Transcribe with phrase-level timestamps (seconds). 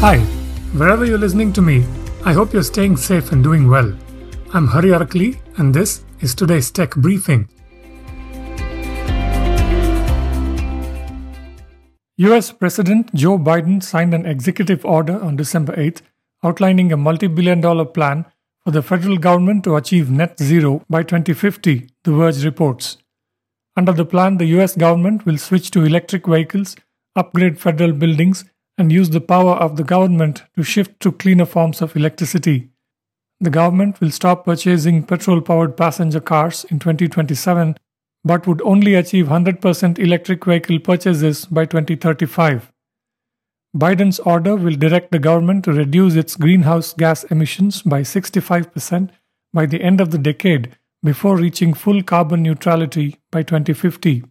[0.00, 0.18] Hi,
[0.74, 1.82] wherever you're listening to me,
[2.22, 3.94] I hope you're staying safe and doing well.
[4.52, 7.48] I'm Hari Arakali, and this is today's Tech Briefing.
[12.18, 16.02] US President Joe Biden signed an executive order on December 8th
[16.44, 18.26] outlining a multi billion dollar plan
[18.64, 22.98] for the federal government to achieve net zero by 2050, The Verge reports.
[23.78, 26.76] Under the plan, the US government will switch to electric vehicles,
[27.16, 28.44] upgrade federal buildings,
[28.78, 32.70] and use the power of the government to shift to cleaner forms of electricity.
[33.40, 37.76] The government will stop purchasing petrol powered passenger cars in 2027
[38.24, 42.72] but would only achieve 100% electric vehicle purchases by 2035.
[43.76, 49.10] Biden's order will direct the government to reduce its greenhouse gas emissions by 65%
[49.52, 54.24] by the end of the decade before reaching full carbon neutrality by 2050.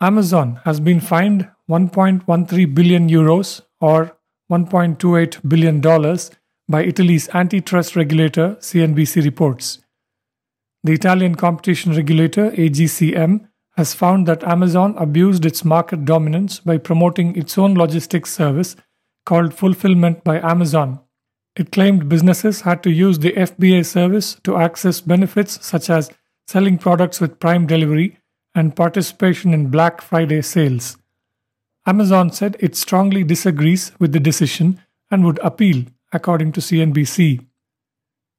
[0.00, 4.14] Amazon has been fined 1.13 billion euros or
[4.50, 6.30] 1.28 billion dollars
[6.68, 9.78] by Italy's antitrust regulator CNBC reports.
[10.84, 17.34] The Italian competition regulator AGCM has found that Amazon abused its market dominance by promoting
[17.36, 18.76] its own logistics service
[19.24, 21.00] called Fulfillment by Amazon.
[21.56, 26.10] It claimed businesses had to use the FBA service to access benefits such as
[26.46, 28.18] selling products with Prime delivery
[28.54, 30.98] and participation in Black Friday sales.
[31.86, 34.80] Amazon said it strongly disagrees with the decision
[35.10, 37.44] and would appeal, according to CNBC.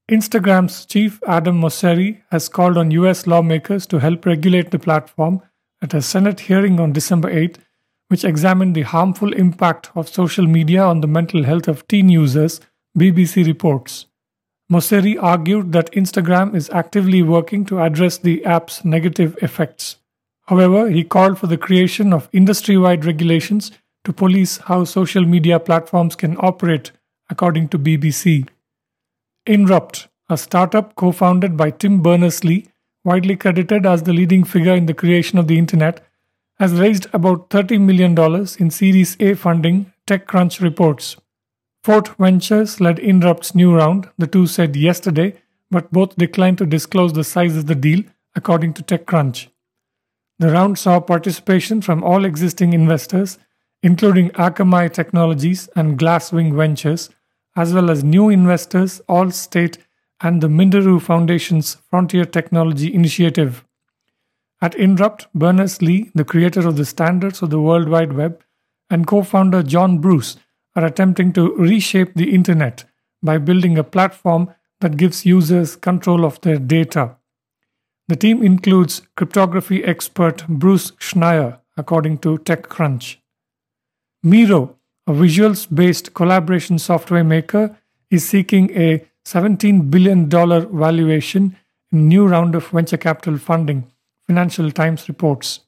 [0.10, 5.42] Instagram's chief Adam Mosseri has called on US lawmakers to help regulate the platform
[5.82, 7.58] at a Senate hearing on December 8,
[8.10, 12.62] which examined the harmful impact of social media on the mental health of teen users,
[12.98, 14.08] BBC reports.
[14.72, 19.98] Mosseri argued that Instagram is actively working to address the app's negative effects.
[20.48, 23.72] However, he called for the creation of industry wide regulations
[24.04, 26.92] to police how social media platforms can operate,
[27.30, 28.48] according to BBC.
[29.46, 32.68] Inrupt, a startup co founded by Tim Berners Lee,
[33.04, 36.06] widely credited as the leading figure in the creation of the Internet,
[36.60, 38.18] has raised about $30 million
[38.60, 41.16] in Series A funding, TechCrunch reports.
[41.84, 45.36] Forte Ventures led Inrupt's new round, the two said yesterday,
[45.70, 48.04] but both declined to disclose the size of the deal,
[48.36, 49.48] according to TechCrunch.
[50.44, 53.38] The round saw participation from all existing investors,
[53.82, 57.10] including Akamai Technologies and Glasswing Ventures,
[57.56, 59.78] as well as new investors, Allstate,
[60.20, 63.64] and the Minderoo Foundation's Frontier Technology Initiative.
[64.62, 68.44] At Inrupt, Berners Lee, the creator of the standards of the World Wide Web,
[68.90, 70.36] and co founder John Bruce
[70.76, 72.84] are attempting to reshape the Internet
[73.22, 77.16] by building a platform that gives users control of their data.
[78.08, 83.18] The team includes cryptography expert Bruce Schneier, according to TechCrunch.
[84.22, 84.76] Miro,
[85.08, 87.78] a visuals based collaboration software maker,
[88.12, 91.56] is seeking a $17 billion valuation
[91.92, 93.90] in new round of venture capital funding,
[94.28, 95.62] Financial Times reports.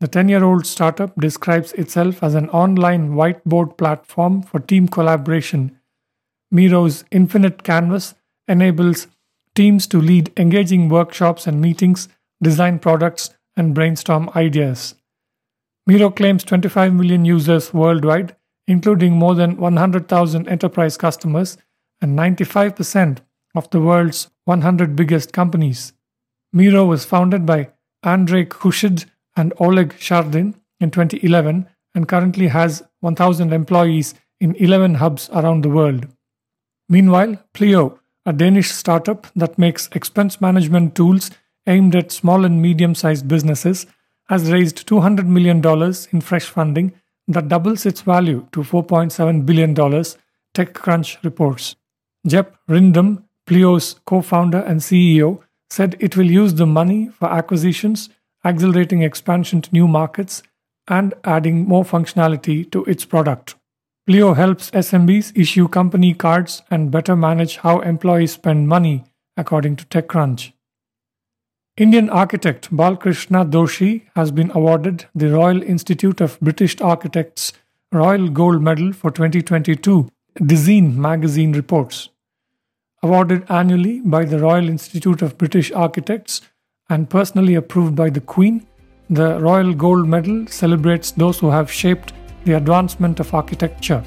[0.00, 5.76] The 10 year old startup describes itself as an online whiteboard platform for team collaboration.
[6.52, 8.14] Miro's Infinite Canvas
[8.46, 9.08] enables
[9.58, 12.08] teams to lead engaging workshops and meetings,
[12.42, 14.94] design products, and brainstorm ideas.
[15.86, 18.34] Miro claims 25 million users worldwide
[18.68, 21.56] including more than 100,000 enterprise customers
[22.00, 23.18] and 95%
[23.56, 25.94] of the world's 100 biggest companies.
[26.52, 27.70] Miro was founded by
[28.02, 35.30] Andrei Khushid and Oleg Shardin in 2011 and currently has 1,000 employees in 11 hubs
[35.30, 36.06] around the world.
[36.90, 37.98] Meanwhile, Pleo,
[38.28, 41.30] a Danish startup that makes expense management tools
[41.66, 43.86] aimed at small and medium sized businesses,
[44.28, 45.64] has raised $200 million
[46.12, 46.92] in fresh funding
[47.26, 51.76] that doubles its value to $4.7 billion, TechCrunch reports.
[52.26, 55.40] Jeppe Rindom, Pleo's co founder and CEO,
[55.70, 58.10] said it will use the money for acquisitions,
[58.44, 60.42] accelerating expansion to new markets,
[60.86, 63.54] and adding more functionality to its product.
[64.08, 69.04] Pleo helps SMBs issue company cards and better manage how employees spend money,
[69.36, 70.52] according to TechCrunch.
[71.76, 77.52] Indian architect Balkrishna Doshi has been awarded the Royal Institute of British Architects
[77.92, 80.08] Royal Gold Medal for 2022,
[80.40, 82.08] Dezeen magazine reports.
[83.02, 86.40] Awarded annually by the Royal Institute of British Architects
[86.88, 88.66] and personally approved by the Queen,
[89.10, 94.02] the Royal Gold Medal celebrates those who have shaped the advancement of architecture.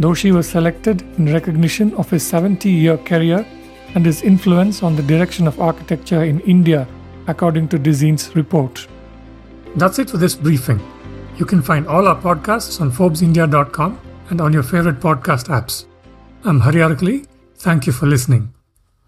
[0.00, 3.46] Doshi was selected in recognition of his 70 year career
[3.94, 6.88] and his influence on the direction of architecture in India,
[7.26, 8.86] according to Dezeen's report.
[9.76, 10.80] That's it for this briefing.
[11.38, 14.00] You can find all our podcasts on ForbesIndia.com
[14.30, 15.86] and on your favorite podcast apps.
[16.44, 17.24] I'm Hari.
[17.56, 18.61] Thank you for listening.